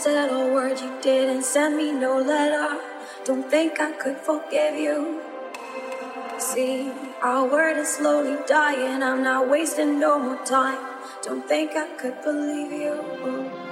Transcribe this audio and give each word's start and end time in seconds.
Said 0.00 0.30
a 0.30 0.46
word, 0.54 0.80
you 0.80 0.98
didn't 1.02 1.42
send 1.42 1.76
me 1.76 1.92
no 1.92 2.16
letter. 2.18 2.80
Don't 3.26 3.50
think 3.50 3.78
I 3.78 3.92
could 3.92 4.16
forgive 4.16 4.74
you. 4.74 5.20
See, 6.38 6.90
our 7.20 7.44
word 7.46 7.76
is 7.76 7.96
slowly 7.96 8.38
dying, 8.46 9.02
I'm 9.02 9.22
not 9.22 9.50
wasting 9.50 10.00
no 10.00 10.18
more 10.18 10.42
time. 10.46 10.78
Don't 11.22 11.46
think 11.46 11.72
I 11.76 11.86
could 11.98 12.22
believe 12.22 12.72
you. 12.72 13.69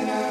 night. 0.00 0.21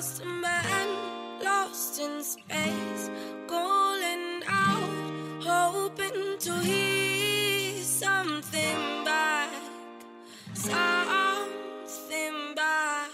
just 0.00 0.22
a 0.22 0.24
man 0.24 0.88
lost 1.44 2.00
in 2.00 2.24
space, 2.24 3.10
calling 3.46 4.40
out, 4.48 4.88
hoping 5.42 6.38
to 6.38 6.54
hear 6.60 7.76
something 7.82 9.04
back, 9.04 9.50
something 10.54 12.54
back. 12.56 13.10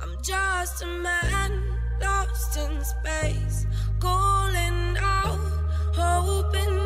I'm 0.00 0.16
just 0.22 0.84
a 0.84 0.86
man 0.86 1.60
lost 2.00 2.56
in 2.56 2.84
space, 2.84 3.66
calling 3.98 4.96
out, 5.00 5.40
hoping. 5.96 6.83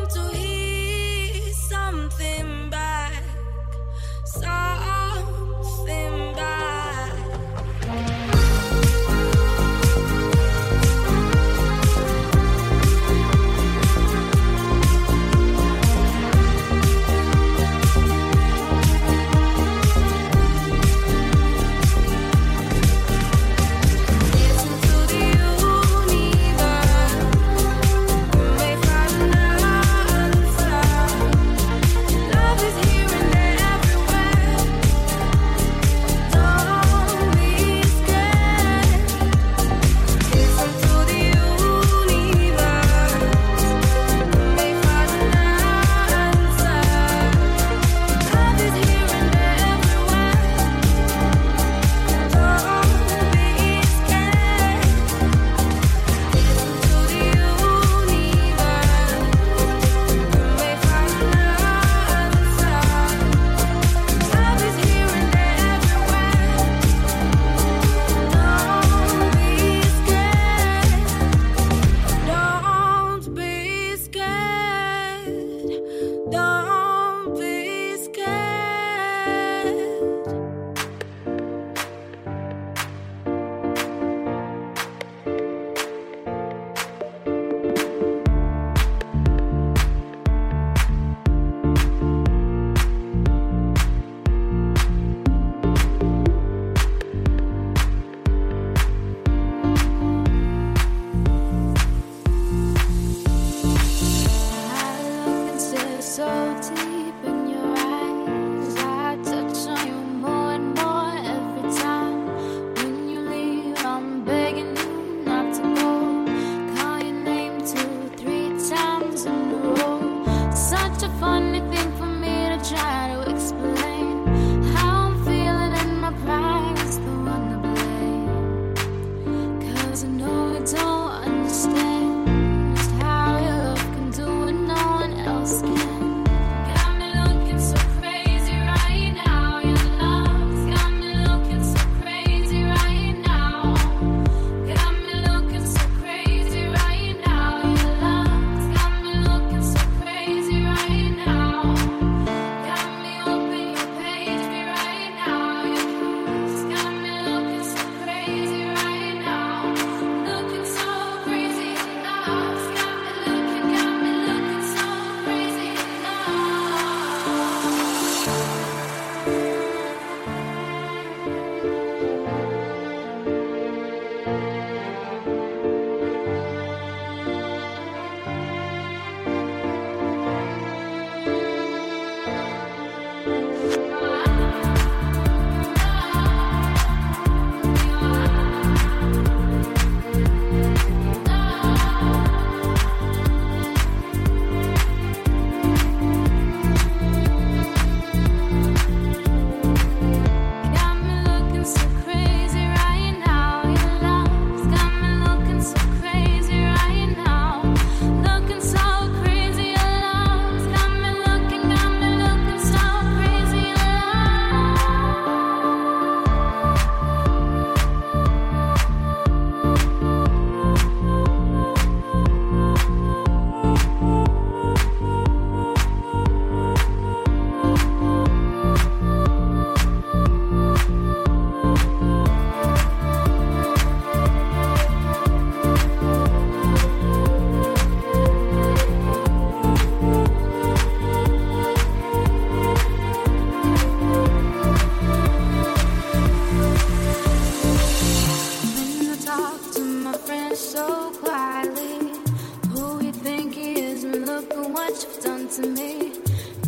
you've 255.03 255.23
done 255.23 255.47
to 255.47 255.67
me. 255.67 256.11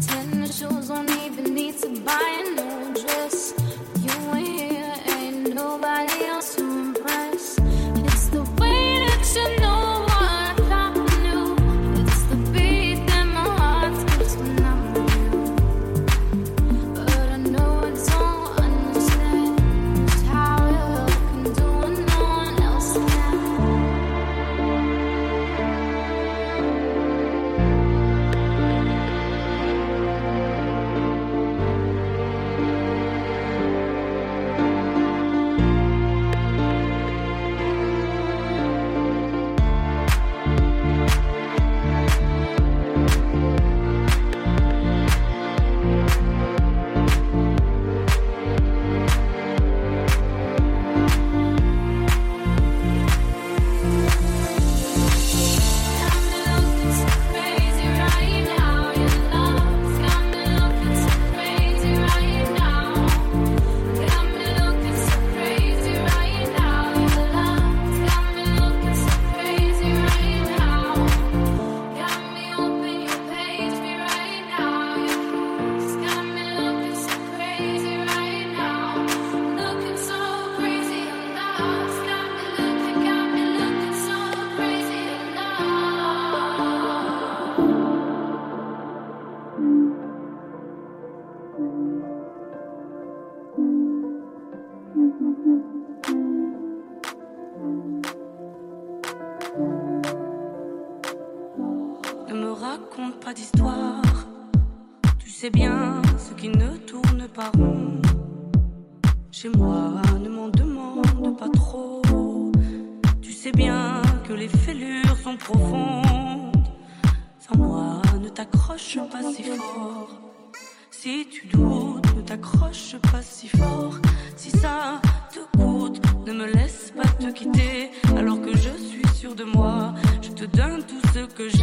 Ten 0.07 0.45
shoes 0.45 0.89
won't 0.89 1.09
even 1.11 1.53
need 1.53 1.77
to 1.79 1.89
buy 2.01 2.43
another. 2.45 2.70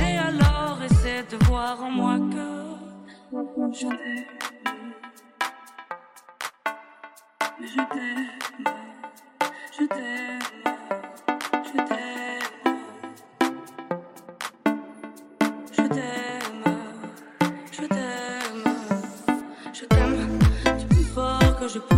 fais 0.08 0.16
alors 0.16 0.78
Essaie 0.82 1.24
de 1.30 1.44
voir 1.46 1.82
en 1.82 1.90
moi 1.90 2.18
que 2.32 2.48
je 3.72 3.86
t'aime. 3.86 4.24
Je 7.60 7.82
t'aime, 7.92 8.64
je 9.78 9.84
t'aime, 9.86 10.38
je 11.64 11.76
t'aime. 11.88 12.38
Je 15.72 15.82
t'aime, 15.82 16.64
je 17.72 17.82
t'aime, 17.82 18.64
je 19.72 19.84
t'aime. 19.84 20.38
Tu 20.78 20.86
plus 20.86 21.04
fort 21.04 21.58
que 21.60 21.68
je 21.68 21.78
peux. 21.78 21.97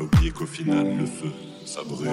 A 0.00 0.02
oublié 0.02 0.30
qu'au 0.30 0.46
final, 0.46 0.96
le 0.96 1.04
feu, 1.04 1.30
ça 1.66 1.82
brûle. 1.84 2.08